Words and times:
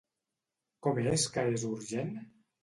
Com 0.87 1.01
és 1.11 1.27
que 1.35 1.45
és 1.59 1.67
urgent? 1.69 2.11